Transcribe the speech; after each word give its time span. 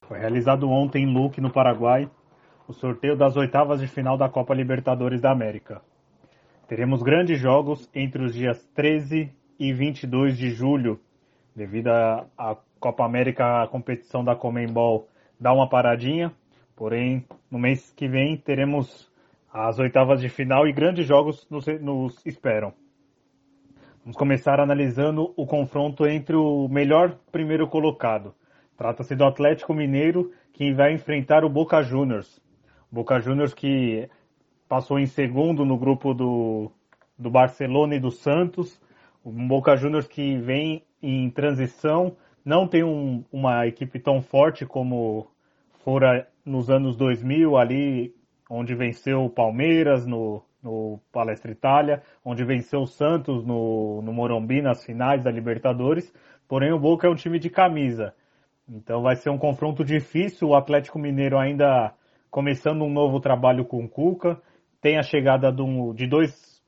Foi 0.06 0.20
realizado 0.20 0.70
ontem 0.70 1.04
em 1.04 1.14
Luque, 1.14 1.40
no 1.40 1.50
Paraguai, 1.50 2.10
o 2.68 2.74
sorteio 2.74 3.16
das 3.16 3.38
oitavas 3.38 3.80
de 3.80 3.88
final 3.88 4.18
da 4.18 4.28
Copa 4.28 4.54
Libertadores 4.54 5.22
da 5.22 5.32
América. 5.32 5.82
Teremos 6.68 7.02
grandes 7.02 7.40
jogos 7.40 7.90
entre 7.96 8.22
os 8.22 8.34
dias 8.34 8.68
13 8.76 9.32
e 9.58 9.72
22 9.72 10.38
de 10.38 10.52
julho, 10.52 11.00
devido 11.56 11.88
à 11.88 12.26
Copa 12.86 13.04
América, 13.04 13.64
a 13.64 13.68
competição 13.68 14.24
da 14.24 14.36
Comembol 14.36 15.10
dá 15.40 15.52
uma 15.52 15.68
paradinha, 15.68 16.32
porém 16.76 17.26
no 17.50 17.58
mês 17.58 17.92
que 17.92 18.08
vem 18.08 18.38
teremos 18.38 19.12
as 19.52 19.80
oitavas 19.80 20.22
de 20.22 20.30
final 20.30 20.68
e 20.68 20.72
grandes 20.72 21.08
jogos 21.08 21.48
nos, 21.50 21.66
nos 21.82 22.24
esperam. 22.28 22.72
Vamos 24.04 24.16
começar 24.16 24.60
analisando 24.60 25.34
o 25.36 25.48
confronto 25.48 26.06
entre 26.06 26.36
o 26.36 26.68
melhor 26.68 27.18
primeiro 27.32 27.68
colocado. 27.68 28.36
Trata-se 28.78 29.16
do 29.16 29.26
Atlético 29.26 29.74
Mineiro, 29.74 30.32
que 30.54 30.72
vai 30.72 30.94
enfrentar 30.94 31.44
o 31.44 31.50
Boca 31.50 31.82
Juniors. 31.82 32.40
Boca 32.92 33.20
Juniors 33.20 33.56
que 33.56 34.08
passou 34.70 35.00
em 35.00 35.08
segundo 35.08 35.66
no 35.66 35.76
grupo 35.76 36.14
do, 36.14 36.72
do 37.18 37.32
Barcelona 37.32 37.96
e 37.96 38.00
do 38.00 38.12
Santos. 38.12 38.80
O 39.24 39.32
Boca 39.32 39.76
Juniors 39.76 40.08
que 40.08 40.38
vem 40.38 40.84
em 41.02 41.32
transição, 41.32 42.16
não 42.46 42.68
tem 42.68 42.84
um, 42.84 43.26
uma 43.32 43.66
equipe 43.66 44.00
tão 44.00 44.22
forte 44.22 44.66
como 44.66 45.28
fora 45.84 46.28
nos 46.46 46.70
anos 46.70 46.96
2000, 46.96 47.58
ali 47.58 48.14
onde 48.50 48.76
venceu 48.76 49.26
o 49.26 49.30
Palmeiras 49.30 50.06
no, 50.06 50.44
no 50.62 51.00
Palestra 51.12 51.52
Itália, 51.52 52.04
onde 52.24 52.46
venceu 52.46 52.82
o 52.82 52.88
Santos 52.88 53.44
no, 53.44 54.02
no 54.04 54.14
Morumbi 54.14 54.62
nas 54.62 54.86
finais 54.86 55.24
da 55.24 55.32
Libertadores. 55.32 56.14
Porém, 56.48 56.72
o 56.72 56.80
Boca 56.80 57.08
é 57.08 57.10
um 57.10 57.16
time 57.16 57.40
de 57.40 57.50
camisa. 57.50 58.14
Então 58.70 59.02
vai 59.02 59.16
ser 59.16 59.32
um 59.32 59.38
confronto 59.38 59.84
difícil. 59.84 60.50
O 60.50 60.56
Atlético 60.56 61.00
Mineiro 61.00 61.38
ainda 61.38 61.94
começando 62.30 62.84
um 62.84 62.92
novo 62.92 63.20
trabalho 63.20 63.66
com 63.66 63.84
o 63.84 63.90
Cuca. 63.90 64.40
Tem 64.80 64.98
a 64.98 65.04
chegada 65.04 65.52
de 65.52 66.06
dois 66.06 66.62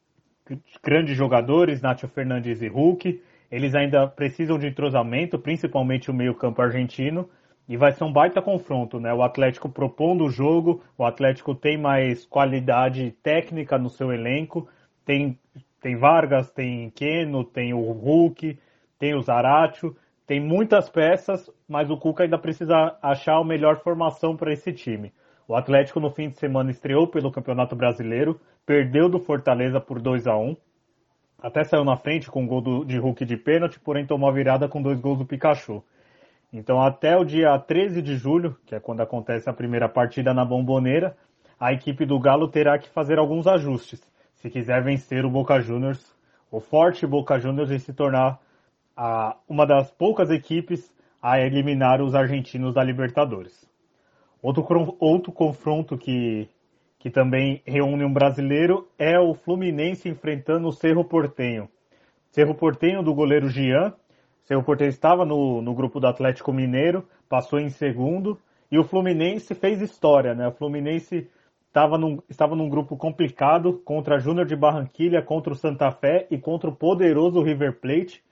grandes 0.83 1.15
jogadores, 1.15 1.81
Nacho 1.81 2.07
Fernandes 2.07 2.61
e 2.61 2.67
Hulk. 2.67 3.21
Eles 3.51 3.73
ainda 3.75 4.07
precisam 4.07 4.57
de 4.59 4.67
entrosamento, 4.67 5.39
principalmente 5.39 6.11
o 6.11 6.13
meio-campo 6.13 6.61
argentino. 6.61 7.29
E 7.67 7.75
vai 7.75 7.91
ser 7.91 8.03
um 8.03 8.11
baita 8.11 8.41
confronto, 8.41 8.99
né? 8.99 9.13
O 9.13 9.21
Atlético 9.21 9.67
propondo 9.69 10.25
o 10.25 10.29
jogo, 10.29 10.81
o 10.97 11.03
Atlético 11.03 11.53
tem 11.53 11.77
mais 11.77 12.25
qualidade 12.25 13.11
técnica 13.21 13.77
no 13.77 13.89
seu 13.89 14.11
elenco. 14.13 14.67
Tem, 15.05 15.37
tem 15.81 15.95
Vargas, 15.97 16.49
tem 16.51 16.89
Keno, 16.91 17.43
tem 17.43 17.73
o 17.73 17.91
Hulk, 17.91 18.57
tem 18.97 19.13
o 19.15 19.21
Zaratio. 19.21 19.95
Tem 20.25 20.41
muitas 20.41 20.89
peças, 20.89 21.49
mas 21.67 21.89
o 21.89 21.97
Cuca 21.97 22.23
ainda 22.23 22.37
precisa 22.37 22.97
achar 23.01 23.37
a 23.37 23.43
melhor 23.43 23.79
formação 23.79 24.35
para 24.35 24.51
esse 24.51 24.73
time. 24.73 25.13
O 25.47 25.55
Atlético 25.55 26.01
no 26.01 26.11
fim 26.11 26.29
de 26.29 26.37
semana 26.37 26.69
estreou 26.69 27.07
pelo 27.07 27.31
Campeonato 27.31 27.77
Brasileiro, 27.77 28.37
perdeu 28.65 29.07
do 29.07 29.19
Fortaleza 29.19 29.79
por 29.79 30.01
2 30.01 30.27
a 30.27 30.35
1 30.35 30.57
até 31.39 31.63
saiu 31.63 31.83
na 31.83 31.95
frente 31.95 32.29
com 32.29 32.43
um 32.43 32.47
gol 32.47 32.61
do, 32.61 32.85
de 32.85 32.97
Hulk 32.97 33.25
de 33.25 33.37
pênalti, 33.37 33.79
porém 33.79 34.05
tomou 34.05 34.29
a 34.29 34.33
virada 34.33 34.67
com 34.67 34.81
dois 34.81 34.99
gols 34.99 35.19
do 35.19 35.25
Pikachu. 35.25 35.83
Então 36.51 36.81
até 36.81 37.15
o 37.17 37.23
dia 37.23 37.57
13 37.59 38.01
de 38.01 38.15
julho, 38.15 38.57
que 38.65 38.73
é 38.73 38.79
quando 38.79 39.01
acontece 39.01 39.49
a 39.49 39.53
primeira 39.53 39.87
partida 39.87 40.33
na 40.33 40.45
Bomboneira, 40.45 41.15
a 41.59 41.73
equipe 41.73 42.05
do 42.05 42.19
Galo 42.19 42.47
terá 42.47 42.77
que 42.77 42.89
fazer 42.89 43.19
alguns 43.19 43.47
ajustes, 43.47 44.01
se 44.35 44.49
quiser 44.49 44.83
vencer 44.83 45.25
o 45.25 45.29
Boca 45.29 45.59
Juniors, 45.59 46.15
o 46.51 46.59
forte 46.59 47.05
Boca 47.05 47.39
Juniors 47.39 47.71
e 47.71 47.79
se 47.79 47.93
tornar 47.93 48.39
a, 48.95 49.35
uma 49.47 49.65
das 49.65 49.91
poucas 49.91 50.29
equipes 50.29 50.95
a 51.21 51.39
eliminar 51.39 52.01
os 52.01 52.15
argentinos 52.15 52.73
da 52.73 52.83
Libertadores. 52.83 53.67
Outro, 54.41 54.95
outro 54.99 55.31
confronto 55.31 55.97
que, 55.97 56.47
que 56.99 57.09
também 57.09 57.61
reúne 57.65 58.03
um 58.03 58.11
brasileiro 58.11 58.87
é 58.97 59.19
o 59.19 59.33
Fluminense 59.33 60.09
enfrentando 60.09 60.67
o 60.67 60.73
Cerro 60.73 61.05
Portenho. 61.05 61.69
Cerro 62.31 62.55
Portenho 62.55 63.03
do 63.03 63.13
goleiro 63.13 63.49
Gian. 63.49 63.93
Cerro 64.43 64.63
Portenho 64.63 64.89
estava 64.89 65.25
no, 65.25 65.61
no 65.61 65.73
grupo 65.73 65.99
do 65.99 66.07
Atlético 66.07 66.53
Mineiro, 66.53 67.05
passou 67.29 67.59
em 67.59 67.69
segundo 67.69 68.39
e 68.71 68.77
o 68.77 68.83
Fluminense 68.83 69.53
fez 69.53 69.81
história, 69.81 70.33
né? 70.33 70.47
O 70.47 70.51
Fluminense 70.51 71.29
estava 71.67 71.97
num, 71.97 72.19
estava 72.29 72.55
num 72.55 72.69
grupo 72.69 72.97
complicado 72.97 73.73
contra 73.85 74.19
Júnior 74.19 74.45
de 74.45 74.55
Barranquilha, 74.55 75.21
contra 75.21 75.53
o 75.53 75.55
Santa 75.55 75.91
Fé 75.91 76.27
e 76.31 76.37
contra 76.37 76.69
o 76.69 76.75
poderoso 76.75 77.41
River 77.41 77.79
Plate. 77.79 78.23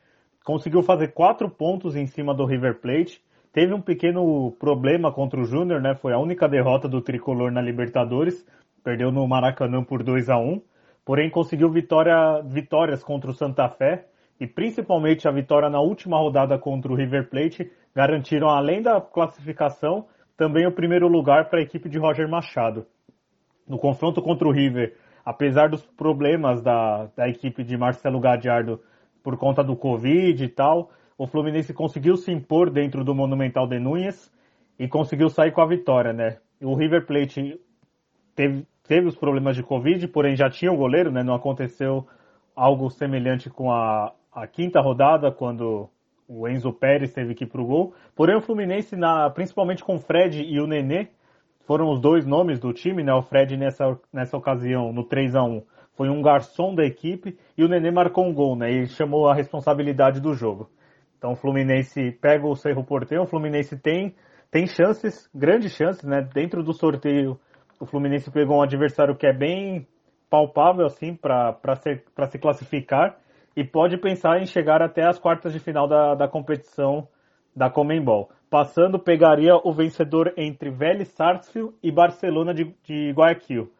Conseguiu 0.44 0.82
fazer 0.82 1.10
quatro 1.14 1.50
pontos 1.50 1.96
em 1.96 2.08
cima 2.08 2.34
do 2.34 2.46
River 2.46 2.80
Plate 2.80 3.22
Teve 3.56 3.74
um 3.74 3.82
pequeno 3.82 4.52
problema 4.60 5.14
contra 5.14 5.40
o 5.40 5.46
Júnior, 5.46 5.82
né? 5.82 5.96
Foi 5.96 6.12
a 6.12 6.20
única 6.20 6.46
derrota 6.46 6.90
do 6.90 7.02
tricolor 7.02 7.50
na 7.50 7.62
Libertadores. 7.62 8.46
Perdeu 8.84 9.14
no 9.14 9.26
Maracanã 9.26 9.82
por 9.82 10.04
2 10.04 10.30
a 10.30 10.38
1 10.38 10.62
porém 11.06 11.30
conseguiu 11.30 11.70
vitória, 11.70 12.42
vitórias 12.42 13.04
contra 13.04 13.30
o 13.30 13.34
Santa 13.34 13.70
Fé 13.70 14.08
e 14.40 14.48
principalmente 14.48 15.28
a 15.28 15.32
vitória 15.32 15.70
na 15.70 15.80
última 15.80 16.18
rodada 16.18 16.58
contra 16.58 16.92
o 16.92 16.96
River 16.96 17.30
Plate 17.30 17.72
garantiram, 17.96 18.50
além 18.50 18.82
da 18.82 19.00
classificação, 19.00 20.08
também 20.36 20.66
o 20.66 20.72
primeiro 20.72 21.08
lugar 21.08 21.48
para 21.48 21.60
a 21.60 21.62
equipe 21.62 21.88
de 21.88 22.00
Roger 22.00 22.28
Machado. 22.28 22.86
No 23.68 23.78
confronto 23.78 24.22
contra 24.22 24.48
o 24.48 24.52
River, 24.52 24.98
apesar 25.24 25.70
dos 25.70 25.86
problemas 25.86 26.62
da, 26.62 27.06
da 27.16 27.30
equipe 27.30 27.64
de 27.64 27.78
Marcelo 27.78 28.20
Gadiardo 28.20 28.82
por 29.24 29.38
conta 29.38 29.64
do 29.64 29.76
Covid 29.76 30.44
e 30.44 30.50
tal, 30.50 30.90
o 31.18 31.28
Fluminense 31.28 31.74
conseguiu 31.74 32.18
se 32.18 32.32
impor 32.32 32.70
dentro 32.70 33.04
do 33.04 33.16
Monumental 33.16 33.68
de 33.68 33.80
Núñez 33.80 34.32
e 34.78 34.88
conseguiu 34.88 35.30
sair 35.30 35.52
com 35.52 35.62
a 35.62 35.68
vitória, 35.68 36.12
né? 36.12 36.38
O 36.62 36.76
River 36.76 37.06
Plate 37.06 37.60
teve, 38.36 38.68
teve 38.88 39.08
os 39.08 39.16
problemas 39.16 39.56
de 39.56 39.64
Covid, 39.64 40.08
porém 40.10 40.36
já 40.36 40.50
tinha 40.50 40.72
o 40.72 40.78
goleiro, 40.78 41.12
né? 41.12 41.24
Não 41.24 41.34
aconteceu 41.34 42.06
algo 42.56 42.90
semelhante 42.90 43.50
com 43.50 43.72
a, 43.72 44.14
a 44.34 44.46
quinta 44.46 44.82
rodada, 44.82 45.32
quando 45.32 45.90
o 46.28 46.48
Enzo 46.48 46.74
Pérez 46.74 47.14
teve 47.14 47.34
que 47.34 47.46
ir 47.46 47.48
pro 47.48 47.66
gol. 47.66 47.94
Porém, 48.16 48.36
o 48.36 48.42
Fluminense, 48.42 48.96
na, 48.96 49.30
principalmente 49.30 49.84
com 49.84 49.96
o 49.96 50.00
Fred 50.00 50.42
e 50.42 50.60
o 50.60 50.68
Nenê, 50.68 51.08
foram 51.66 51.90
os 51.90 52.00
dois 52.00 52.26
nomes 52.26 52.60
do 52.60 52.74
time, 52.74 53.04
né? 53.04 53.14
O 53.14 53.22
Fred 53.22 53.56
nessa, 53.56 53.98
nessa 54.12 54.36
ocasião, 54.36 54.92
no 54.92 55.04
3 55.04 55.36
a 55.36 55.44
1 55.44 55.64
foi 55.96 56.10
um 56.10 56.22
garçom 56.22 56.76
da 56.76 56.86
equipe 56.86 57.38
e 57.58 57.64
o 57.64 57.70
Nenê 57.70 57.90
marcou 57.90 58.26
um 58.26 58.34
gol, 58.34 58.56
né? 58.56 58.70
E 58.70 58.88
chamou 58.88 59.30
a 59.30 59.34
responsabilidade 59.34 60.20
do 60.20 60.34
jogo. 60.34 60.70
Então 61.18 61.32
o 61.32 61.36
Fluminense 61.36 62.12
pega 62.22 62.46
o 62.46 62.56
Cerro 62.56 62.84
Porteiro, 62.84 63.24
o 63.24 63.28
Fluminense 63.28 63.78
tem, 63.78 64.16
tem 64.52 64.68
chances, 64.68 65.30
grandes 65.34 65.74
chances, 65.74 66.04
né? 66.04 66.22
Dentro 66.34 66.64
do 66.64 66.74
sorteio, 66.74 67.40
o 67.80 67.86
Fluminense 67.86 68.32
pegou 68.32 68.58
um 68.58 68.62
adversário 68.62 69.16
que 69.16 69.28
é 69.28 69.34
bem 69.34 69.88
palpável 70.30 70.86
assim 70.86 71.16
para 71.16 71.76
se, 71.76 72.02
se 72.30 72.40
classificar 72.40 73.18
e 73.56 73.64
pode 73.64 73.98
pensar 73.98 74.42
em 74.42 74.46
chegar 74.46 74.82
até 74.82 75.08
as 75.08 75.18
quartas 75.18 75.54
de 75.54 75.60
final 75.60 75.88
da, 75.88 76.14
da 76.16 76.28
competição 76.28 77.08
da 77.56 77.70
Comembol. 77.70 78.30
Passando, 78.50 79.00
pegaria 79.00 79.56
o 79.56 79.74
vencedor 79.74 80.34
entre 80.38 80.70
Vélez 80.70 81.10
Sarsfield 81.10 81.74
e 81.82 81.92
Barcelona 81.92 82.54
de, 82.54 82.76
de 82.84 83.12
Guayaquil. 83.12 83.72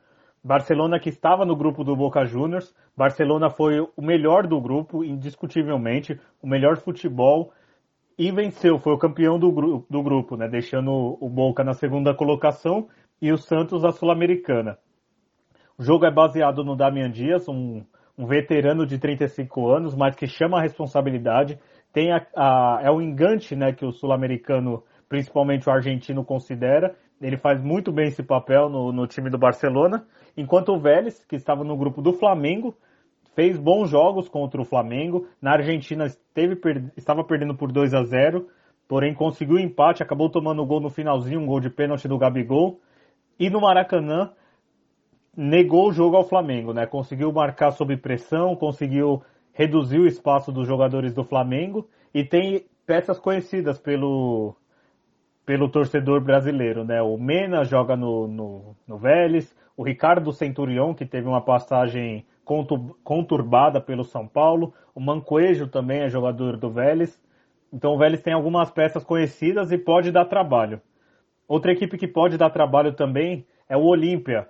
Barcelona 0.46 1.00
que 1.00 1.10
estava 1.10 1.44
no 1.44 1.56
grupo 1.56 1.84
do 1.84 1.96
Boca 1.96 2.24
Juniors. 2.24 2.72
Barcelona 2.96 3.50
foi 3.50 3.80
o 3.80 4.02
melhor 4.02 4.46
do 4.46 4.62
grupo, 4.62 5.04
indiscutivelmente, 5.04 6.22
o 6.40 6.46
melhor 6.48 6.78
futebol 6.78 7.52
e 8.16 8.32
venceu, 8.32 8.78
foi 8.78 8.94
o 8.94 8.98
campeão 8.98 9.40
do, 9.40 9.52
gru 9.52 9.84
do 9.90 10.04
grupo, 10.04 10.38
né, 10.38 10.48
deixando 10.48 11.18
o 11.20 11.28
Boca 11.28 11.64
na 11.64 11.74
segunda 11.74 12.14
colocação 12.14 12.88
e 13.20 13.32
o 13.32 13.38
Santos 13.40 13.84
a 13.84 13.92
Sul-Americana. 13.92 14.78
O 15.80 15.84
jogo 15.84 16.06
é 16.06 16.12
baseado 16.12 16.64
no 16.64 16.76
Damian 16.76 17.10
Dias, 17.10 17.50
um, 17.50 17.84
um, 18.16 18.28
veterano 18.28 18.86
de 18.86 19.00
35 19.00 19.68
anos, 19.68 19.96
mas 19.96 20.16
que 20.16 20.28
chama 20.28 20.60
a 20.60 20.62
responsabilidade. 20.62 21.58
Tem 21.92 22.14
a, 22.14 22.24
a, 22.36 22.82
é 22.84 22.92
o 22.92 23.02
engante 23.02 23.56
né, 23.56 23.74
que 23.74 23.84
o 23.84 23.92
sul-americano, 23.92 24.84
principalmente 25.10 25.68
o 25.68 25.72
argentino, 25.72 26.24
considera. 26.24 26.96
Ele 27.22 27.38
faz 27.38 27.62
muito 27.62 27.92
bem 27.92 28.08
esse 28.08 28.24
papel 28.24 28.70
no, 28.70 28.92
no 28.92 29.08
time 29.08 29.30
do 29.30 29.38
Barcelona 29.38 30.06
enquanto 30.38 30.74
o 30.74 30.80
Vélez, 30.80 31.24
que 31.26 31.36
estava 31.36 31.64
no 31.64 31.78
grupo 31.78 32.02
do 32.02 32.14
Flamengo, 32.14 32.76
fez 33.36 33.58
bons 33.58 33.90
jogos 33.90 34.28
contra 34.28 34.62
o 34.62 34.66
Flamengo. 34.66 35.28
Na 35.42 35.54
Argentina 35.54 36.06
esteve, 36.06 36.60
estava 36.96 37.24
perdendo 37.24 37.56
por 37.56 37.72
2 37.72 37.94
a 37.94 38.04
0, 38.04 38.48
porém 38.88 39.14
conseguiu 39.14 39.58
empate, 39.58 40.04
acabou 40.04 40.30
tomando 40.30 40.62
o 40.62 40.66
gol 40.66 40.80
no 40.80 40.90
finalzinho, 40.90 41.40
um 41.40 41.46
gol 41.46 41.60
de 41.60 41.70
pênalti 41.70 42.08
do 42.08 42.18
Gabigol. 42.18 42.80
E 43.40 43.50
no 43.50 43.62
Maracanã 43.62 44.32
negou 45.36 45.90
o 45.90 45.92
jogo 45.92 46.16
ao 46.16 46.24
Flamengo, 46.24 46.74
né? 46.74 46.86
Conseguiu 46.86 47.32
marcar 47.32 47.72
sob 47.72 47.96
pressão, 47.98 48.56
conseguiu 48.56 49.22
reduzir 49.54 50.00
o 50.00 50.08
espaço 50.08 50.52
dos 50.52 50.68
jogadores 50.68 51.14
do 51.14 51.24
Flamengo 51.24 51.90
e 52.14 52.24
tem 52.24 52.66
peças 52.86 53.20
conhecidas 53.20 53.80
pelo 53.80 54.56
pelo 55.46 55.70
torcedor 55.70 56.22
brasileiro, 56.22 56.84
né? 56.84 57.02
O 57.02 57.18
Mena 57.18 57.64
joga 57.64 57.96
no, 57.96 58.28
no, 58.28 58.76
no 58.88 58.98
Vélez, 58.98 59.56
o 59.78 59.84
Ricardo 59.84 60.32
Centurion, 60.34 60.94
que 60.94 61.06
teve 61.06 61.28
uma 61.28 61.42
passagem 61.42 62.26
conturbada 63.04 63.82
pelo 63.82 64.04
São 64.04 64.28
Paulo, 64.28 64.74
o 64.94 65.00
Mancoejo 65.00 65.68
também 65.68 66.02
é 66.02 66.10
jogador 66.10 66.58
do 66.58 66.70
Vélez, 66.70 67.20
então 67.74 67.94
o 67.94 67.98
Vélez 67.98 68.22
tem 68.22 68.34
algumas 68.34 68.70
peças 68.70 69.04
conhecidas 69.04 69.72
e 69.72 69.78
pode 69.78 70.12
dar 70.12 70.26
trabalho. 70.26 70.80
Outra 71.48 71.72
equipe 71.72 71.98
que 71.98 72.08
pode 72.08 72.38
dar 72.38 72.50
trabalho 72.50 72.94
também 72.94 73.46
é 73.68 73.76
o 73.76 73.84
Olímpia, 73.84 74.48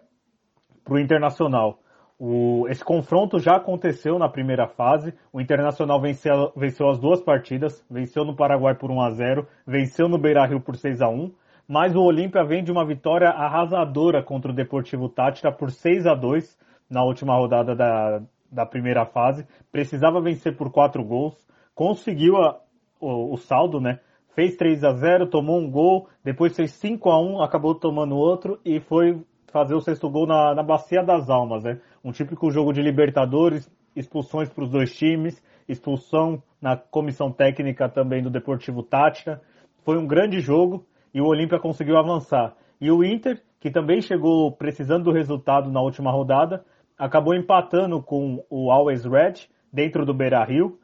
para 0.84 0.94
o 0.94 1.00
Internacional. 1.00 1.80
O, 2.18 2.66
esse 2.70 2.84
confronto 2.84 3.40
já 3.40 3.58
aconteceu 3.58 4.18
na 4.18 4.30
primeira 4.30 4.68
fase. 4.68 5.14
O 5.34 5.42
Internacional 5.42 6.00
venceu, 6.00 6.52
venceu 6.56 6.90
as 6.90 6.98
duas 6.98 7.22
partidas, 7.22 7.86
venceu 7.90 8.24
no 8.24 8.36
Paraguai 8.36 8.74
por 8.76 8.90
1 8.90 9.02
a 9.02 9.12
0, 9.12 9.48
venceu 9.68 10.08
no 10.08 10.18
Beira-Rio 10.18 10.62
por 10.62 10.78
6 10.78 11.02
a 11.02 11.10
1, 11.10 11.32
mas 11.68 11.96
o 11.96 12.02
Olímpia 12.02 12.44
vem 12.44 12.64
de 12.64 12.72
uma 12.72 12.86
vitória 12.86 13.30
arrasadora 13.30 14.24
contra 14.24 14.52
o 14.52 14.56
Deportivo 14.56 15.10
Tátira 15.10 15.52
por 15.52 15.72
6 15.72 16.08
a 16.08 16.16
2 16.16 16.58
na 16.90 17.04
última 17.04 17.36
rodada 17.36 17.76
da, 17.76 18.22
da 18.50 18.66
primeira 18.66 19.06
fase. 19.06 19.46
Precisava 19.72 20.22
vencer 20.22 20.56
por 20.56 20.72
4 20.72 21.04
gols, 21.04 21.36
conseguiu 21.74 22.38
a, 22.38 22.58
o, 23.00 23.34
o 23.34 23.38
saldo, 23.38 23.82
né? 23.82 24.00
Fez 24.34 24.56
3 24.56 24.84
a 24.84 24.94
0, 24.94 25.28
tomou 25.28 25.60
um 25.60 25.70
gol, 25.70 26.08
depois 26.24 26.56
fez 26.56 26.72
5 26.72 27.10
a 27.10 27.22
1, 27.22 27.42
acabou 27.42 27.76
tomando 27.76 28.16
outro 28.16 28.60
e 28.64 28.80
foi 28.80 29.22
fazer 29.56 29.74
o 29.74 29.80
sexto 29.80 30.10
gol 30.10 30.28
na, 30.28 30.54
na 30.54 30.62
Bacia 30.62 31.02
das 31.02 31.30
Almas, 31.30 31.64
né? 31.64 31.80
Um 32.06 32.12
típico 32.12 32.52
jogo 32.52 32.72
de 32.72 32.84
Libertadores, 32.84 33.68
expulsões 33.96 34.48
para 34.48 34.64
os 34.64 34.70
dois 34.70 34.96
times, 34.96 35.42
expulsão 35.68 36.40
na 36.62 36.78
comissão 36.78 37.32
técnica 37.32 37.90
também 37.90 38.22
do 38.22 38.30
Deportivo 38.30 38.84
Tática. 38.84 39.42
Foi 39.84 39.98
um 39.98 40.06
grande 40.06 40.40
jogo 40.40 40.86
e 41.12 41.20
o 41.20 41.26
Olímpia 41.26 41.58
conseguiu 41.58 41.98
avançar. 41.98 42.54
E 42.80 42.92
o 42.92 43.04
Inter, 43.04 43.42
que 43.60 43.72
também 43.72 44.02
chegou 44.02 44.52
precisando 44.52 45.06
do 45.06 45.12
resultado 45.12 45.72
na 45.72 45.82
última 45.82 46.12
rodada, 46.12 46.64
acabou 46.96 47.34
empatando 47.34 48.00
com 48.04 48.46
o 48.52 48.70
Always 48.70 49.04
Red 49.04 49.48
dentro 49.74 50.06
do 50.06 50.14
Beira-Rio. 50.14 50.78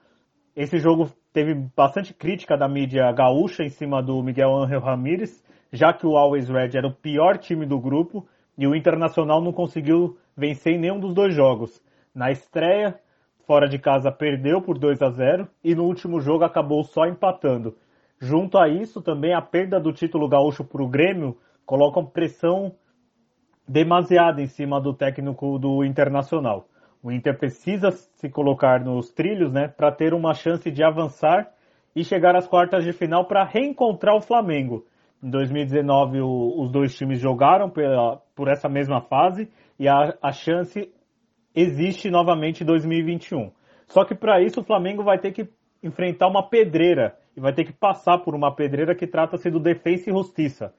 Esse 0.56 0.80
jogo 0.80 1.08
teve 1.32 1.54
bastante 1.78 2.16
crítica 2.16 2.58
da 2.58 2.68
mídia 2.68 3.12
gaúcha 3.12 3.62
em 3.62 3.70
cima 3.70 4.02
do 4.02 4.24
Miguel 4.24 4.56
Ángel 4.56 4.82
Ramírez, 4.82 5.44
já 5.72 5.94
que 5.94 6.08
o 6.08 6.18
Always 6.18 6.50
Red 6.50 6.72
era 6.76 6.88
o 6.88 6.96
pior 6.96 7.38
time 7.38 7.68
do 7.68 7.80
grupo 7.80 8.28
e 8.58 8.66
o 8.66 8.76
Internacional 8.76 9.40
não 9.40 9.54
conseguiu 9.54 10.18
vencer 10.36 10.74
em 10.74 10.80
nenhum 10.80 11.00
dos 11.00 11.14
dois 11.14 11.34
jogos. 11.34 11.82
Na 12.14 12.32
estreia, 12.32 13.00
fora 13.46 13.68
de 13.68 13.80
casa, 13.80 14.12
perdeu 14.12 14.62
por 14.62 14.78
2 14.78 15.02
a 15.02 15.10
0 15.10 15.48
e 15.64 15.76
no 15.76 15.86
último 15.86 16.20
jogo 16.20 16.44
acabou 16.44 16.84
só 16.84 17.06
empatando. 17.06 17.76
Junto 18.20 18.58
a 18.58 18.68
isso, 18.68 19.02
também 19.02 19.34
a 19.34 19.42
perda 19.42 19.80
do 19.80 19.92
título 19.92 20.28
gaúcho 20.28 20.64
para 20.64 20.84
o 20.84 20.88
Grêmio 20.88 21.38
coloca 21.66 22.04
pressão 22.04 22.76
demasiada 23.68 24.42
em 24.42 24.48
cima 24.48 24.80
do 24.80 24.94
técnico 24.94 25.58
do 25.58 25.84
Internacional. 25.84 26.68
O 27.02 27.12
Inter 27.12 27.38
precisa 27.38 27.90
se 27.92 28.30
colocar 28.30 28.84
nos 28.84 29.12
trilhos 29.12 29.52
né, 29.52 29.68
para 29.68 29.92
ter 29.92 30.14
uma 30.14 30.34
chance 30.34 30.70
de 30.70 30.84
avançar 30.84 31.52
e 31.96 32.04
chegar 32.04 32.36
às 32.36 32.48
quartas 32.48 32.84
de 32.84 32.94
final 32.94 33.26
para 33.26 33.44
reencontrar 33.44 34.16
o 34.16 34.22
Flamengo. 34.22 34.86
Em 35.24 35.30
2019, 35.30 36.22
o, 36.22 36.62
os 36.62 36.72
dois 36.72 36.96
times 36.96 37.20
jogaram 37.20 37.70
pela, 37.70 38.18
por 38.36 38.48
essa 38.48 38.68
mesma 38.68 39.02
fase 39.02 39.50
e 39.78 39.88
a, 39.88 40.16
a 40.22 40.32
chance 40.32 40.92
existe 41.56 42.10
novamente 42.10 42.64
em 42.64 42.66
2021. 42.66 43.52
Só 43.88 44.04
que 44.04 44.16
para 44.16 44.42
isso 44.42 44.62
o 44.62 44.64
Flamengo 44.64 45.04
vai 45.04 45.20
ter 45.20 45.32
que 45.32 45.48
enfrentar 45.84 46.28
uma 46.28 46.48
pedreira 46.48 47.16
e 47.36 47.40
vai 47.40 47.54
ter 47.54 47.66
que 47.66 47.74
passar 47.74 48.20
por 48.20 48.34
uma 48.34 48.54
pedreira 48.56 48.96
que 48.96 49.06
trata-se 49.06 49.50
do 49.50 49.60
Defensa 49.60 50.10
e 50.10 50.14
Justiça. 50.14 50.74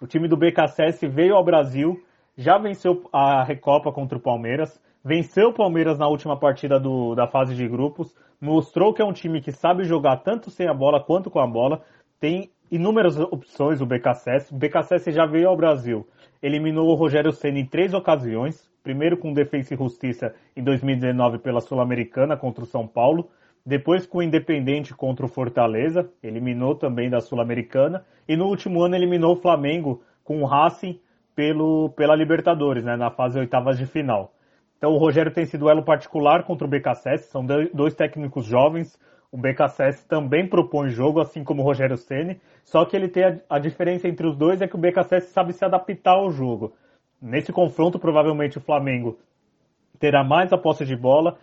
O 0.00 0.06
time 0.06 0.28
do 0.28 0.36
BKSS 0.36 1.06
veio 1.08 1.34
ao 1.34 1.44
Brasil, 1.44 2.00
já 2.36 2.58
venceu 2.58 3.08
a 3.12 3.42
Recopa 3.42 3.92
contra 3.92 4.16
o 4.16 4.20
Palmeiras, 4.20 4.80
venceu 5.04 5.48
o 5.48 5.54
Palmeiras 5.54 5.98
na 5.98 6.08
última 6.08 6.38
partida 6.38 6.78
do, 6.78 7.14
da 7.14 7.26
fase 7.26 7.54
de 7.54 7.66
grupos, 7.66 8.14
mostrou 8.40 8.94
que 8.94 9.02
é 9.02 9.04
um 9.04 9.12
time 9.12 9.40
que 9.40 9.52
sabe 9.52 9.84
jogar 9.84 10.18
tanto 10.18 10.50
sem 10.50 10.68
a 10.68 10.74
bola 10.74 11.02
quanto 11.02 11.30
com 11.30 11.40
a 11.40 11.46
bola, 11.46 11.82
tem 12.18 12.50
inúmeras 12.70 13.18
opções 13.18 13.80
o 13.80 13.86
BKSS. 13.86 14.54
O 14.54 14.56
BKSS 14.56 15.10
já 15.10 15.26
veio 15.26 15.48
ao 15.48 15.56
Brasil, 15.56 16.06
eliminou 16.42 16.88
o 16.88 16.94
Rogério 16.94 17.32
Senna 17.32 17.58
em 17.58 17.66
três 17.66 17.92
ocasiões, 17.92 18.70
primeiro 18.82 19.16
com 19.16 19.32
Defensa 19.32 19.74
e 19.74 19.76
Justiça 19.76 20.34
em 20.56 20.62
2019 20.62 21.38
pela 21.38 21.60
Sul-Americana 21.60 22.36
contra 22.36 22.64
o 22.64 22.66
São 22.66 22.86
Paulo, 22.86 23.28
depois 23.64 24.06
com 24.06 24.18
o 24.18 24.22
Independente 24.22 24.94
contra 24.94 25.26
o 25.26 25.28
Fortaleza, 25.28 26.08
eliminou 26.22 26.74
também 26.74 27.10
da 27.10 27.20
Sul-Americana, 27.20 28.04
e 28.26 28.36
no 28.36 28.46
último 28.46 28.82
ano 28.82 28.96
eliminou 28.96 29.34
o 29.34 29.40
Flamengo 29.40 30.02
com 30.24 30.42
o 30.42 30.46
Racing 30.46 30.98
pelo, 31.34 31.90
pela 31.90 32.16
Libertadores, 32.16 32.84
né, 32.84 32.96
na 32.96 33.10
fase 33.10 33.38
oitavas 33.38 33.76
de 33.78 33.86
final. 33.86 34.32
Então 34.78 34.92
o 34.92 34.98
Rogério 34.98 35.32
tem 35.32 35.44
esse 35.44 35.58
duelo 35.58 35.82
particular 35.84 36.44
contra 36.44 36.66
o 36.66 36.70
BKSS, 36.70 37.30
são 37.30 37.44
dois 37.74 37.94
técnicos 37.94 38.46
jovens, 38.46 38.98
o 39.32 39.38
BKSS 39.38 40.06
também 40.06 40.46
propõe 40.46 40.90
jogo, 40.90 41.20
assim 41.20 41.44
como 41.44 41.62
o 41.62 41.64
Rogério 41.64 41.96
Ceni, 41.96 42.40
só 42.64 42.84
que 42.84 42.96
ele 42.96 43.08
tem 43.08 43.24
a, 43.24 43.38
a, 43.48 43.58
diferença 43.58 44.08
entre 44.08 44.26
os 44.26 44.36
dois 44.36 44.60
é 44.60 44.66
que 44.66 44.74
o 44.74 44.78
BKSS 44.78 45.28
sabe 45.28 45.52
se 45.52 45.64
adaptar 45.64 46.14
ao 46.14 46.30
jogo. 46.30 46.72
Nesse 47.22 47.52
confronto, 47.52 47.98
provavelmente 47.98 48.58
o 48.58 48.60
Flamengo 48.60 49.18
terá 49.98 50.24
mais 50.24 50.52
a 50.52 50.58
posse 50.58 50.84
de 50.84 50.96
bola, 50.96 51.38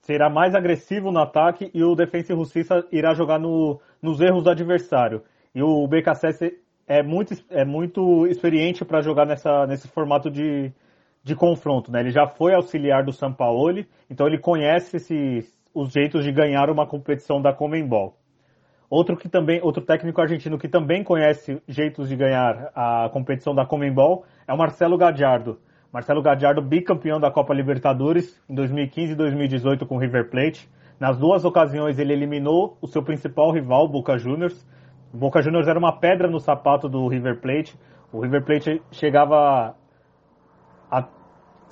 será 0.00 0.28
mais 0.28 0.54
agressivo 0.54 1.12
no 1.12 1.20
ataque 1.20 1.70
e 1.72 1.84
o 1.84 1.94
Defensa 1.94 2.32
e 2.32 2.36
Justiça 2.36 2.84
irá 2.90 3.14
jogar 3.14 3.38
no, 3.38 3.80
nos 4.00 4.20
erros 4.20 4.42
do 4.42 4.50
adversário. 4.50 5.22
E 5.54 5.62
o 5.62 5.86
BKSS 5.86 6.58
é 6.88 7.02
muito, 7.02 7.34
é 7.50 7.64
muito 7.64 8.26
experiente 8.26 8.84
para 8.84 9.00
jogar 9.00 9.26
nessa, 9.26 9.66
nesse 9.66 9.86
formato 9.86 10.28
de, 10.28 10.72
de 11.22 11.36
confronto. 11.36 11.92
Né? 11.92 12.00
Ele 12.00 12.10
já 12.10 12.26
foi 12.26 12.54
auxiliar 12.54 13.04
do 13.04 13.12
Sampaoli, 13.12 13.86
então 14.10 14.26
ele 14.26 14.38
conhece 14.38 14.96
esse 14.96 15.46
os 15.74 15.92
jeitos 15.92 16.24
de 16.24 16.32
ganhar 16.32 16.70
uma 16.70 16.86
competição 16.86 17.40
da 17.40 17.52
Comembol. 17.52 18.16
Outro 18.90 19.16
que 19.16 19.28
também, 19.28 19.58
outro 19.62 19.82
técnico 19.82 20.20
argentino 20.20 20.58
que 20.58 20.68
também 20.68 21.02
conhece 21.02 21.62
jeitos 21.66 22.08
de 22.08 22.16
ganhar 22.16 22.70
a 22.74 23.08
competição 23.10 23.54
da 23.54 23.64
Comembol 23.64 24.24
é 24.46 24.52
o 24.52 24.58
Marcelo 24.58 24.98
Gadiardo. 24.98 25.58
Marcelo 25.92 26.22
Gadiardo, 26.22 26.60
bicampeão 26.60 27.18
da 27.18 27.30
Copa 27.30 27.54
Libertadores 27.54 28.38
em 28.48 28.54
2015 28.54 29.12
e 29.12 29.14
2018 29.14 29.86
com 29.86 29.96
o 29.96 29.98
River 29.98 30.30
Plate. 30.30 30.68
Nas 31.00 31.18
duas 31.18 31.44
ocasiões 31.44 31.98
ele 31.98 32.12
eliminou 32.12 32.76
o 32.80 32.86
seu 32.86 33.02
principal 33.02 33.50
rival, 33.50 33.88
Boca 33.88 34.16
Juniors. 34.18 34.66
Boca 35.12 35.42
Juniors 35.42 35.68
era 35.68 35.78
uma 35.78 35.98
pedra 35.98 36.30
no 36.30 36.38
sapato 36.38 36.88
do 36.88 37.08
River 37.08 37.40
Plate. 37.40 37.74
O 38.12 38.20
River 38.20 38.44
Plate 38.44 38.82
chegava 38.90 39.74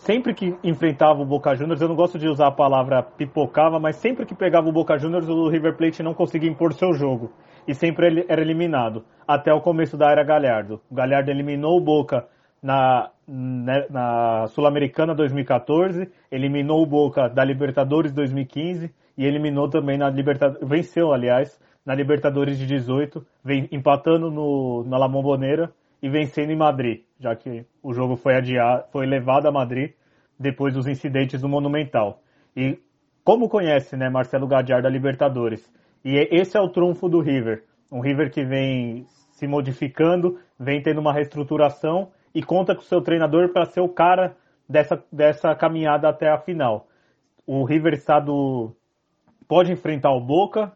sempre 0.01 0.35
que 0.35 0.57
enfrentava 0.63 1.21
o 1.21 1.27
Boca 1.27 1.55
Juniors, 1.55 1.81
eu 1.81 1.89
não 1.89 1.95
gosto 1.95 2.19
de 2.19 2.29
usar 2.29 2.49
a 2.49 2.53
palavra 2.53 3.03
pipocava, 3.03 3.79
mas 3.79 3.97
sempre 3.97 4.25
que 4.25 4.35
pegava 4.35 4.69
o 4.69 4.73
Boca 4.73 4.99
Juniors, 4.99 5.29
o 5.29 5.49
River 5.49 5.77
Plate 5.77 6.03
não 6.03 6.15
conseguia 6.15 6.51
impor 6.51 6.73
seu 6.73 6.93
jogo. 6.93 7.33
E 7.67 7.75
sempre 7.75 8.07
ele 8.07 8.27
era 8.29 8.41
eliminado, 8.41 9.05
até 9.27 9.53
o 9.53 9.61
começo 9.61 9.97
da 9.97 10.11
era 10.11 10.25
Galhardo. 10.25 10.81
O 10.91 10.95
Galhardo 10.95 11.31
eliminou 11.31 11.77
o 11.77 11.81
Boca 11.81 12.27
na, 12.63 13.11
né, 13.27 13.87
na 13.91 14.47
Sul-Americana 14.49 15.15
2014, 15.15 16.11
eliminou 16.31 16.83
o 16.83 16.87
Boca 16.87 17.29
da 17.29 17.45
Libertadores 17.45 18.13
2015 18.13 18.93
e 19.17 19.27
eliminou 19.27 19.69
também 19.69 19.99
na 19.99 20.09
Libertadores, 20.09 20.67
venceu, 20.67 21.13
aliás, 21.13 21.61
na 21.85 21.95
Libertadores 21.95 22.59
de 22.59 22.67
18, 22.67 23.25
vem 23.45 23.69
empatando 23.71 24.31
no, 24.31 24.85
na 24.85 24.99
La 24.99 25.09
Bombonera 25.09 25.73
e 26.03 26.09
vencendo 26.09 26.51
em 26.51 26.57
Madrid, 26.57 27.03
já 27.21 27.37
que 27.37 27.67
o 27.83 27.93
jogo 27.93 28.17
foi 28.17 28.35
adiado, 28.35 28.85
foi 28.91 29.07
levado 29.07 29.47
a 29.47 29.53
Madrid 29.53 29.93
depois 30.39 30.73
dos 30.73 30.87
incidentes 30.87 31.43
do 31.43 31.49
Monumental. 31.49 32.23
E 32.57 32.81
como 33.23 33.49
conhece, 33.49 33.97
né, 33.97 34.09
Marcelo 34.09 34.49
Gadiardo 34.49 34.85
da 34.85 34.89
Libertadores. 34.89 35.71
E 36.03 36.17
esse 36.17 36.57
é 36.57 36.61
o 36.61 36.71
trunfo 36.71 37.09
do 37.09 37.21
River, 37.21 37.63
um 37.93 38.01
River 38.01 38.31
que 38.31 38.43
vem 38.43 39.05
se 39.33 39.47
modificando, 39.47 40.39
vem 40.59 40.83
tendo 40.83 41.01
uma 41.01 41.13
reestruturação 41.13 42.11
e 42.35 42.43
conta 42.43 42.75
com 42.75 42.81
o 42.81 42.85
seu 42.85 43.03
treinador 43.03 43.53
para 43.53 43.67
ser 43.67 43.81
o 43.81 43.89
cara 43.89 44.35
dessa, 44.67 45.03
dessa 45.13 45.55
caminhada 45.55 46.09
até 46.09 46.31
a 46.31 46.39
final. 46.39 46.87
O 47.47 47.65
River 47.65 47.93
está 47.93 48.19
do, 48.19 48.75
pode 49.47 49.73
enfrentar 49.73 50.13
o 50.13 50.21
Boca, 50.21 50.73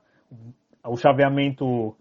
o 0.85 0.97
chaveamento 0.97 1.97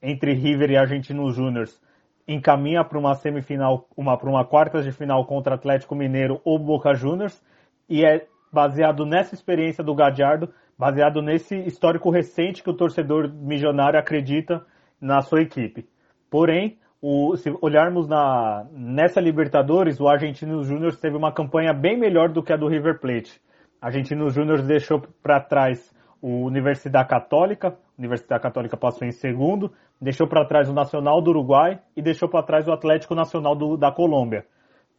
entre 0.00 0.34
River 0.34 0.70
e 0.70 0.76
Argentinos 0.76 1.34
Júniors 1.34 1.80
encaminha 2.28 2.84
para 2.84 2.98
uma 2.98 3.14
semifinal, 3.14 3.88
uma 3.96 4.16
para 4.18 4.28
uma 4.28 4.44
quartas 4.44 4.84
de 4.84 4.92
final 4.92 5.24
contra 5.24 5.54
Atlético 5.54 5.94
Mineiro 5.94 6.40
ou 6.44 6.58
Boca 6.58 6.94
Juniors 6.94 7.42
e 7.88 8.04
é 8.04 8.26
baseado 8.52 9.06
nessa 9.06 9.34
experiência 9.34 9.82
do 9.82 9.94
Gadiardo, 9.94 10.52
baseado 10.78 11.22
nesse 11.22 11.56
histórico 11.56 12.10
recente 12.10 12.62
que 12.62 12.68
o 12.70 12.74
torcedor 12.74 13.32
milionário 13.32 13.98
acredita 13.98 14.64
na 15.00 15.22
sua 15.22 15.40
equipe. 15.40 15.88
Porém, 16.30 16.78
o, 17.00 17.36
se 17.36 17.56
olharmos 17.62 18.06
na, 18.06 18.66
nessa 18.72 19.20
Libertadores, 19.20 19.98
o 19.98 20.08
Argentino 20.08 20.62
Júnior 20.62 20.94
teve 20.96 21.16
uma 21.16 21.32
campanha 21.32 21.72
bem 21.72 21.98
melhor 21.98 22.28
do 22.28 22.42
que 22.42 22.52
a 22.52 22.56
do 22.56 22.68
River 22.68 23.00
Plate. 23.00 23.40
Argentino 23.80 24.28
Júnior 24.28 24.60
deixou 24.62 25.00
para 25.22 25.40
trás 25.40 25.92
o 26.20 26.46
Universidade 26.46 27.08
Católica. 27.08 27.76
Universidade 27.98 28.42
Católica 28.42 28.76
passou 28.76 29.06
em 29.06 29.12
segundo, 29.12 29.72
deixou 30.00 30.26
para 30.26 30.46
trás 30.46 30.68
o 30.68 30.72
Nacional 30.72 31.20
do 31.20 31.30
Uruguai 31.30 31.80
e 31.96 32.02
deixou 32.02 32.28
para 32.28 32.44
trás 32.44 32.68
o 32.68 32.72
Atlético 32.72 33.14
Nacional 33.14 33.56
do, 33.56 33.76
da 33.76 33.90
Colômbia. 33.90 34.44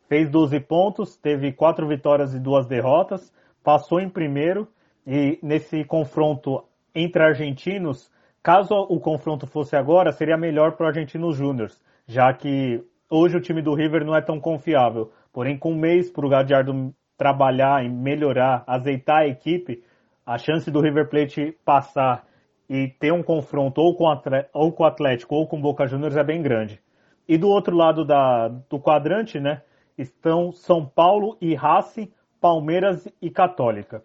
Fez 0.08 0.30
12 0.30 0.60
pontos, 0.62 1.16
teve 1.18 1.54
quatro 1.54 1.88
vitórias 1.88 2.34
e 2.34 2.40
duas 2.40 2.66
derrotas, 2.68 3.34
passou 3.64 4.00
em 4.00 4.10
primeiro 4.10 4.68
e 5.06 5.40
nesse 5.42 5.84
confronto 5.86 6.64
entre 6.94 7.24
argentinos, 7.24 8.12
caso 8.42 8.74
o 8.74 9.00
confronto 9.00 9.46
fosse 9.46 9.76
agora, 9.76 10.12
seria 10.12 10.38
melhor 10.38 10.74
para 10.76 10.86
o 10.86 10.90
Argentinos 10.90 11.38
Júniors, 11.38 11.82
já 12.08 12.34
que 12.34 12.84
hoje 13.10 13.38
o 13.38 13.42
time 13.42 13.62
do 13.62 13.74
River 13.74 14.04
não 14.04 14.16
é 14.16 14.22
tão 14.22 14.40
confiável. 14.40 15.12
Porém, 15.32 15.58
com 15.58 15.72
um 15.72 15.80
mês 15.80 16.12
para 16.12 16.26
o 16.26 16.30
Gadiardo 16.30 16.94
trabalhar 17.18 17.86
e 17.86 17.90
melhorar, 17.90 18.64
azeitar 18.66 19.18
a 19.18 19.28
equipe, 19.28 19.84
a 20.29 20.38
chance 20.38 20.69
do 20.69 20.79
River 20.79 21.09
Plate 21.09 21.57
passar 21.65 22.24
e 22.69 22.88
ter 23.00 23.12
um 23.12 23.24
confronto 23.24 23.81
ou 23.81 23.95
com, 23.95 24.05
ou 24.53 24.71
com 24.71 24.83
o 24.83 24.86
Atlético 24.86 25.33
ou 25.33 25.48
com 25.48 25.57
o 25.57 25.62
Boca 25.62 25.88
Juniors 25.88 26.15
é 26.15 26.24
bem 26.24 26.39
grande. 26.39 26.79
E 27.27 27.36
do 27.36 27.48
outro 27.48 27.75
lado 27.75 28.05
da, 28.05 28.48
do 28.48 28.79
quadrante, 28.79 29.39
né, 29.39 29.63
estão 29.98 30.51
São 30.51 30.86
Paulo 30.86 31.36
e 31.41 31.55
Racing, 31.55 32.12
Palmeiras 32.39 33.07
e 33.19 33.31
Católica. 33.31 34.03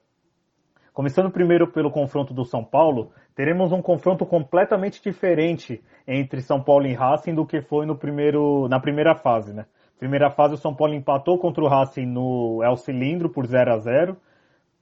Começando 0.95 1.31
primeiro 1.31 1.71
pelo 1.71 1.91
confronto 1.91 2.33
do 2.33 2.47
São 2.47 2.65
Paulo, 2.65 3.13
teremos 3.35 3.71
um 3.71 3.83
confronto 3.83 4.25
completamente 4.25 5.03
diferente 5.03 5.85
entre 6.09 6.41
São 6.41 6.59
Paulo 6.63 6.87
e 6.87 6.95
Racing 6.95 7.35
do 7.35 7.45
que 7.45 7.61
foi 7.61 7.85
no 7.85 7.99
primeiro, 7.99 8.67
na 8.71 8.81
primeira 8.81 9.15
fase, 9.15 9.53
né? 9.53 9.67
Primeira 9.99 10.31
fase 10.31 10.55
o 10.55 10.59
São 10.59 10.75
Paulo 10.75 10.95
empatou 10.95 11.39
contra 11.39 11.63
o 11.63 11.69
Racing 11.69 12.07
no 12.07 12.63
El 12.65 12.77
Cilindro 12.77 13.29
por 13.29 13.47
0 13.47 13.75
a 13.75 13.79
0 13.79 14.17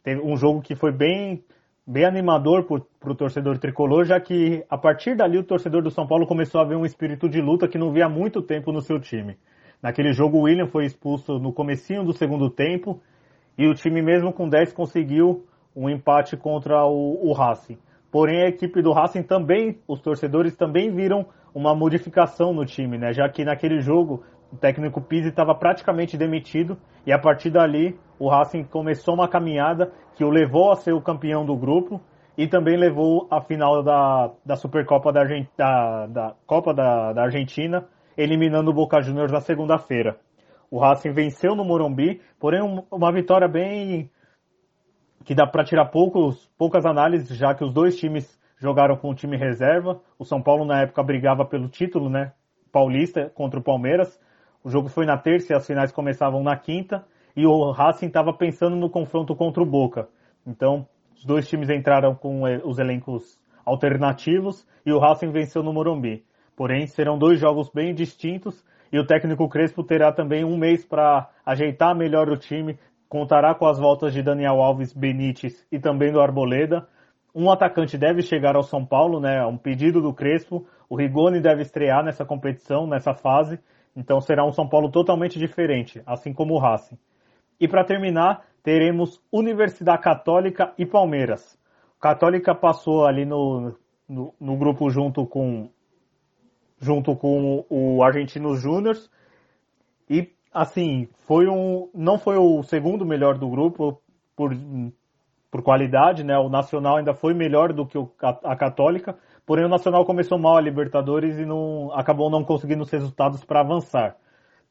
Teve 0.02 0.21
um 0.21 0.37
jogo 0.37 0.61
que 0.61 0.75
foi 0.75 0.90
bem, 0.90 1.44
bem 1.87 2.04
animador 2.04 2.64
para 2.64 3.12
o 3.12 3.14
torcedor 3.14 3.59
tricolor, 3.59 4.04
já 4.04 4.21
que 4.21 4.64
a 4.68 4.76
partir 4.76 5.16
dali 5.16 5.38
o 5.38 5.44
torcedor 5.44 5.82
do 5.82 5.90
São 5.90 6.06
Paulo 6.06 6.26
começou 6.26 6.61
a 6.61 6.64
ver 6.64 6.76
um 6.76 6.85
espírito 6.85 7.28
de 7.28 7.40
luta 7.40 7.68
que 7.68 7.78
não 7.78 7.92
via 7.92 8.06
há 8.06 8.09
muito 8.09 8.42
tempo 8.42 8.73
no 8.73 8.80
seu 8.80 8.99
time. 8.99 9.37
Naquele 9.80 10.12
jogo 10.12 10.38
o 10.38 10.42
William 10.42 10.66
foi 10.66 10.85
expulso 10.87 11.38
no 11.38 11.52
comecinho 11.52 12.04
do 12.04 12.12
segundo 12.12 12.50
tempo 12.50 13.00
e 13.56 13.68
o 13.68 13.75
time 13.75 14.02
mesmo 14.02 14.32
com 14.32 14.49
10 14.49 14.73
conseguiu 14.73 15.47
um 15.75 15.88
empate 15.88 16.37
contra 16.37 16.85
o, 16.85 17.28
o 17.28 17.32
Racing. 17.32 17.78
Porém 18.11 18.42
a 18.42 18.49
equipe 18.49 18.82
do 18.82 18.92
Racing 18.92 19.23
também, 19.23 19.78
os 19.88 20.00
torcedores 20.00 20.56
também 20.56 20.90
viram 20.94 21.26
uma 21.54 21.75
modificação 21.75 22.52
no 22.52 22.64
time, 22.64 22.99
né? 22.99 23.12
Já 23.12 23.28
que 23.28 23.44
naquele 23.44 23.80
jogo 23.80 24.23
o 24.52 24.56
técnico 24.56 25.00
Pizzi 25.00 25.28
estava 25.28 25.54
praticamente 25.54 26.16
demitido 26.16 26.76
e 27.06 27.12
a 27.12 27.18
partir 27.18 27.50
dali 27.50 27.99
o 28.18 28.28
Racing 28.28 28.64
começou 28.64 29.14
uma 29.14 29.26
caminhada 29.26 29.90
que 30.14 30.25
o 30.25 30.30
levou 30.30 30.71
a 30.71 30.76
ser 30.76 30.92
o 30.92 31.00
campeão 31.00 31.44
do 31.44 31.56
grupo 31.56 32.00
e 32.37 32.47
também 32.47 32.76
levou 32.76 33.26
à 33.30 33.40
final 33.40 33.82
da, 33.82 34.30
da 34.44 34.56
Supercopa 34.56 35.12
da, 35.12 35.23
da, 35.56 36.06
da 36.06 36.35
Copa 36.47 36.75
da, 36.75 37.12
da 37.12 37.23
Argentina, 37.23 37.87
eliminando 38.16 38.71
o 38.71 38.75
Boca 38.75 39.00
Juniors 39.00 39.32
na 39.32 39.40
segunda-feira. 39.40 40.18
O 40.71 40.78
Racing 40.78 41.12
venceu 41.12 41.54
no 41.54 41.64
Morumbi, 41.64 42.21
porém 42.38 42.61
uma 42.90 43.12
vitória 43.12 43.49
bem 43.49 44.11
que 45.25 45.35
dá 45.35 45.47
para 45.47 45.64
tirar 45.64 45.87
poucos, 45.87 46.50
poucas 46.59 46.85
análises, 46.85 47.37
já 47.37 47.54
que 47.54 47.64
os 47.64 47.73
dois 47.73 47.97
times 47.97 48.40
jogaram 48.59 48.97
com 48.97 49.11
o 49.11 49.14
time 49.14 49.37
reserva. 49.37 50.00
O 50.18 50.25
São 50.25 50.42
Paulo 50.42 50.64
na 50.64 50.82
época 50.82 51.02
brigava 51.02 51.44
pelo 51.44 51.68
título, 51.68 52.09
né, 52.09 52.32
paulista 52.71 53.30
contra 53.35 53.61
o 53.61 53.62
Palmeiras. 53.62 54.18
O 54.64 54.71
jogo 54.71 54.88
foi 54.88 55.07
na 55.07 55.19
terça 55.19 55.52
e 55.52 55.57
as 55.57 55.66
finais 55.66 55.92
começavam 55.92 56.42
na 56.42 56.57
quinta. 56.57 57.04
E 57.37 57.47
o 57.47 57.71
Racing 57.71 58.07
estava 58.07 58.33
pensando 58.33 58.76
no 58.76 58.90
confronto 58.90 59.35
contra 59.35 59.62
o 59.62 59.66
Boca. 59.66 60.09
Então, 60.47 60.87
os 61.16 61.25
dois 61.25 61.49
times 61.49 61.71
entraram 61.71 62.14
com 62.14 62.47
eh, 62.47 62.61
os 62.64 62.78
elencos 62.78 63.38
alternativos 63.64 64.66
e 64.85 64.92
o 64.92 64.99
Racing 64.99 65.31
venceu 65.31 65.62
no 65.62 65.73
Morumbi. 65.73 66.25
Porém, 66.57 66.87
serão 66.87 67.19
dois 67.19 67.40
jogos 67.40 67.71
bem 67.71 67.95
distintos 67.95 68.64
e 68.92 68.99
o 68.99 69.07
técnico 69.07 69.49
Crespo 69.49 69.83
terá 69.83 70.12
também 70.12 70.45
um 70.45 70.59
mês 70.59 70.85
para 70.85 71.31
ajeitar 71.47 71.97
melhor 71.97 72.28
o 72.28 72.37
time, 72.37 72.78
contará 73.09 73.54
com 73.54 73.66
as 73.66 73.78
voltas 73.78 74.12
de 74.12 74.23
Daniel 74.23 74.61
Alves, 74.61 74.92
Benítez 74.92 75.66
e 75.73 75.78
também 75.78 76.12
do 76.12 76.21
Arboleda. 76.21 76.87
Um 77.35 77.50
atacante 77.50 77.97
deve 77.97 78.21
chegar 78.21 78.54
ao 78.54 78.62
São 78.62 78.85
Paulo, 78.85 79.19
né? 79.19 79.45
Um 79.47 79.57
pedido 79.57 80.02
do 80.02 80.12
Crespo. 80.12 80.66
O 80.90 80.97
Rigoni 80.97 81.40
deve 81.40 81.62
estrear 81.62 82.04
nessa 82.04 82.26
competição, 82.26 82.87
nessa 82.87 83.14
fase. 83.14 83.59
Então 83.94 84.20
será 84.20 84.44
um 84.44 84.52
São 84.52 84.68
Paulo 84.68 84.90
totalmente 84.90 85.38
diferente, 85.38 86.02
assim 86.06 86.32
como 86.32 86.54
o 86.54 86.58
Racing. 86.58 86.99
E 87.61 87.68
para 87.68 87.84
terminar, 87.84 88.44
teremos 88.62 89.20
Universidade 89.30 90.02
Católica 90.02 90.72
e 90.78 90.87
Palmeiras. 90.87 91.58
Católica 92.00 92.54
passou 92.54 93.06
ali 93.06 93.25
no, 93.25 93.76
no, 94.08 94.34
no 94.40 94.56
grupo 94.56 94.90
junto 94.90 95.26
com 95.26 95.70
junto 96.80 97.14
com 97.14 97.64
o 97.70 98.02
Argentinos 98.02 98.61
Júnior 98.61 98.96
e 100.11 100.32
assim 100.52 101.08
foi 101.28 101.46
um 101.46 101.88
não 101.94 102.18
foi 102.18 102.37
o 102.37 102.62
segundo 102.64 103.06
melhor 103.06 103.38
do 103.38 103.49
grupo 103.49 104.02
por, 104.34 104.52
por 105.49 105.62
qualidade, 105.62 106.25
né? 106.25 106.37
O 106.38 106.49
Nacional 106.49 106.96
ainda 106.96 107.14
foi 107.14 107.34
melhor 107.34 107.72
do 107.72 107.87
que 107.87 107.96
o, 107.96 108.11
a, 108.20 108.52
a 108.52 108.56
Católica, 108.56 109.16
Porém, 109.52 109.66
o 109.66 109.68
Nacional 109.68 110.06
começou 110.06 110.38
mal 110.38 110.56
a 110.56 110.62
Libertadores 110.62 111.38
e 111.38 111.44
não, 111.44 111.92
acabou 111.92 112.30
não 112.30 112.42
conseguindo 112.42 112.85
os 112.85 112.90
resultados 112.90 113.44
para 113.44 113.61
avançar. 113.61 114.16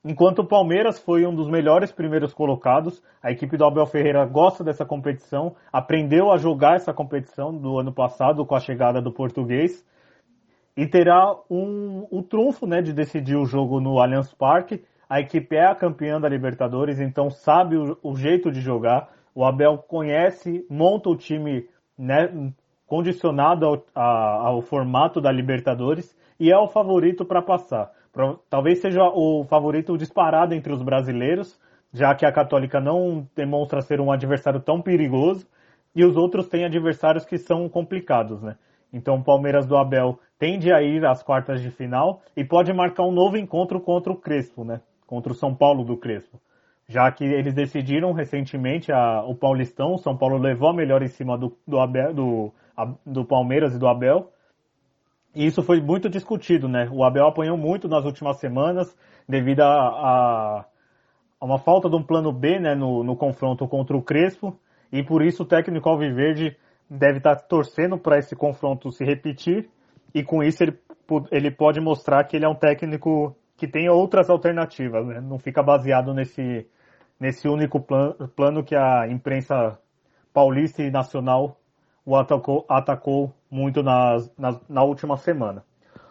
Enquanto 0.04 0.40
o 0.40 0.48
Palmeiras 0.48 0.98
foi 0.98 1.24
um 1.24 1.36
dos 1.36 1.48
melhores 1.48 1.92
primeiros 1.92 2.34
colocados, 2.34 3.00
a 3.22 3.32
equipe 3.32 3.56
do 3.58 3.64
Abel 3.64 3.86
Ferreira 3.86 4.26
gosta 4.26 4.64
dessa 4.64 4.84
competição, 4.84 5.56
aprendeu 5.72 6.32
a 6.32 6.38
jogar 6.38 6.78
essa 6.78 6.92
competição 6.92 7.56
do 7.56 7.78
ano 7.78 7.94
passado 7.94 8.44
com 8.44 8.56
a 8.56 8.60
chegada 8.60 9.00
do 9.00 9.12
português 9.12 9.86
e 10.76 10.88
terá 10.88 11.32
um, 11.48 12.08
o 12.10 12.24
trunfo 12.24 12.66
né, 12.66 12.82
de 12.82 12.92
decidir 12.92 13.36
o 13.36 13.46
jogo 13.46 13.80
no 13.80 14.00
Allianz 14.00 14.34
Parque. 14.34 14.84
A 15.08 15.20
equipe 15.20 15.58
é 15.58 15.68
a 15.68 15.76
campeã 15.76 16.20
da 16.20 16.28
Libertadores, 16.28 17.00
então 17.00 17.30
sabe 17.30 17.78
o, 17.78 18.00
o 18.02 18.16
jeito 18.16 18.52
de 18.52 18.60
jogar. 18.60 19.10
O 19.36 19.46
Abel 19.46 19.78
conhece, 19.78 20.66
monta 20.68 21.08
o 21.08 21.16
time 21.16 21.70
né, 21.96 22.52
condicionado 22.92 23.66
ao, 23.66 23.86
a, 23.96 24.48
ao 24.48 24.62
formato 24.62 25.22
da 25.22 25.32
Libertadores 25.32 26.14
e 26.38 26.52
é 26.52 26.58
o 26.58 26.68
favorito 26.68 27.24
para 27.24 27.42
passar. 27.42 27.90
Talvez 28.50 28.82
seja 28.82 29.02
o 29.02 29.46
favorito 29.46 29.98
disparado 29.98 30.54
entre 30.54 30.74
os 30.74 30.84
brasileiros, 30.84 31.58
já 31.94 32.14
que 32.14 32.26
a 32.26 32.34
Católica 32.34 32.82
não 32.82 33.26
demonstra 33.34 33.82
ser 33.82 34.02
um 34.02 34.12
adversário 34.12 34.60
tão 34.60 34.82
perigoso 34.82 35.48
e 35.96 36.04
os 36.04 36.18
outros 36.18 36.50
têm 36.50 36.66
adversários 36.66 37.24
que 37.24 37.38
são 37.38 37.70
complicados, 37.70 38.42
né? 38.42 38.58
Então 38.92 39.16
o 39.16 39.24
Palmeiras 39.24 39.66
do 39.66 39.78
Abel 39.78 40.20
tende 40.38 40.70
a 40.74 40.82
ir 40.82 41.06
às 41.06 41.24
quartas 41.24 41.62
de 41.62 41.72
final 41.72 42.22
e 42.36 42.44
pode 42.44 42.74
marcar 42.74 43.04
um 43.04 43.14
novo 43.14 43.38
encontro 43.38 43.80
contra 43.80 44.12
o 44.12 44.18
Crespo, 44.18 44.66
né? 44.66 44.82
Contra 45.08 45.32
o 45.32 45.36
São 45.36 45.56
Paulo 45.56 45.86
do 45.86 45.96
Crespo. 45.96 46.42
Já 46.92 47.10
que 47.10 47.24
eles 47.24 47.54
decidiram 47.54 48.12
recentemente 48.12 48.92
a, 48.92 49.24
o 49.24 49.34
Paulistão, 49.34 49.94
o 49.94 49.98
São 49.98 50.18
Paulo 50.18 50.38
levou 50.38 50.70
a 50.70 50.74
melhor 50.74 51.02
em 51.02 51.08
cima 51.08 51.38
do, 51.38 51.58
do, 51.66 51.80
Abel, 51.80 52.14
do 52.14 52.54
do 53.06 53.26
Palmeiras 53.26 53.74
e 53.76 53.80
do 53.80 53.88
Abel. 53.88 54.32
E 55.34 55.46
isso 55.46 55.64
foi 55.64 55.80
muito 55.80 56.10
discutido, 56.10 56.68
né? 56.68 56.90
O 56.92 57.04
Abel 57.04 57.28
apanhou 57.28 57.58
muito 57.58 57.88
nas 57.88 58.04
últimas 58.04 58.38
semanas 58.38 58.94
devido 59.28 59.62
a, 59.62 59.68
a, 59.68 60.66
a 61.40 61.46
uma 61.46 61.58
falta 61.58 61.90
de 61.90 61.96
um 61.96 62.04
plano 62.04 62.32
B 62.34 62.60
né, 62.60 62.76
no, 62.76 63.04
no, 63.04 63.16
confronto 63.16 63.68
contra 63.68 63.96
o 63.96 64.02
Crespo. 64.02 64.60
E 64.92 65.02
por 65.02 65.22
isso 65.22 65.44
o 65.44 65.46
técnico 65.46 65.88
Alviverde 65.88 66.58
deve 66.90 67.20
estar 67.20 67.36
torcendo 67.36 67.98
para 67.98 68.18
esse 68.18 68.36
confronto 68.36 68.92
se 68.92 69.06
repetir. 69.06 69.70
E 70.14 70.22
com 70.22 70.44
isso 70.44 70.64
ele, 70.64 70.78
ele 71.32 71.52
pode 71.52 71.80
mostrar 71.80 72.26
que 72.26 72.36
ele 72.36 72.44
é 72.44 72.50
um 72.50 72.56
técnico 72.56 73.34
que 73.56 73.68
tem 73.68 73.88
outras 73.88 74.30
alternativas, 74.30 75.06
né? 75.06 75.22
Não 75.22 75.40
fica 75.40 75.64
baseado 75.64 76.14
nesse, 76.14 76.68
nesse 77.22 77.48
único 77.48 77.80
plan, 77.80 78.16
plano 78.36 78.64
que 78.64 78.76
a 78.76 79.08
imprensa 79.08 79.78
paulista 80.34 80.82
e 80.82 80.90
nacional 80.90 81.56
o 82.04 82.16
atacou, 82.18 82.66
atacou 82.68 83.32
muito 83.50 83.84
na 83.84 84.84
última 84.84 85.16
semana. 85.18 85.64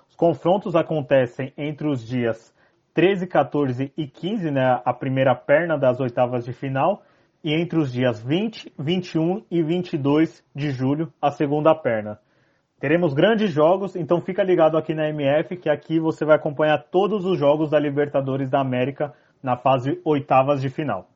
Os 0.09 0.15
confrontos 0.15 0.77
acontecem 0.77 1.53
entre 1.59 1.89
os 1.89 2.07
dias 2.07 2.55
13, 2.95 3.27
14 3.27 3.93
e 3.97 4.07
15, 4.07 4.53
né, 4.53 4.81
a 4.85 4.95
primeira 4.95 5.35
perna 5.35 5.77
das 5.77 5.99
oitavas 5.99 6.45
de 6.45 6.53
final, 6.53 7.03
e 7.43 7.55
entre 7.55 7.81
os 7.81 7.93
dias 7.93 8.23
20, 8.23 8.73
21 8.79 9.45
e 9.51 9.63
22 9.65 10.45
de 10.55 10.71
julho, 10.71 11.13
a 11.21 11.33
segunda 11.33 11.75
perna. 11.75 12.21
Teremos 12.79 13.15
grandes 13.15 13.51
jogos, 13.51 13.97
então 13.97 14.21
fica 14.21 14.45
ligado 14.45 14.77
aqui 14.77 14.95
na 14.95 15.09
MF, 15.09 15.57
que 15.57 15.69
aqui 15.69 15.99
você 15.99 16.25
vai 16.25 16.37
acompanhar 16.37 16.79
todos 16.91 17.25
os 17.25 17.37
jogos 17.37 17.71
da 17.71 17.81
Libertadores 17.81 18.49
da 18.49 18.61
América 18.61 19.13
na 19.43 19.57
fase 19.57 20.01
oitavas 20.05 20.61
de 20.61 20.69
final. 20.69 21.09